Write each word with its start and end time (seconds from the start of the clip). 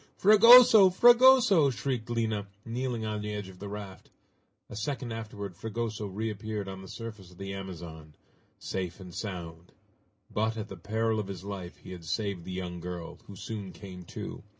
"Fragoso! 0.17 0.89
Fragoso!" 0.89 1.69
shrieked 1.69 2.09
Lina, 2.09 2.47
kneeling 2.65 3.05
on 3.05 3.21
the 3.21 3.31
edge 3.35 3.49
of 3.49 3.59
the 3.59 3.69
raft. 3.69 4.09
A 4.67 4.75
second 4.75 5.11
afterward 5.11 5.55
Fragoso 5.55 6.07
reappeared 6.07 6.67
on 6.67 6.81
the 6.81 6.87
surface 6.87 7.29
of 7.29 7.37
the 7.37 7.53
Amazon 7.53 8.15
safe 8.57 8.99
and 8.99 9.13
sound. 9.13 9.73
But, 10.31 10.57
at 10.57 10.69
the 10.69 10.75
peril 10.77 11.19
of 11.19 11.27
his 11.27 11.43
life 11.43 11.77
he 11.77 11.91
had 11.91 12.03
saved 12.05 12.45
the 12.45 12.51
young 12.51 12.79
girl, 12.79 13.19
who 13.27 13.35
soon 13.35 13.73
came 13.73 14.03
to. 14.05 14.41